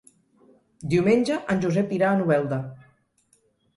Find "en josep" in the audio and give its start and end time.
1.55-1.93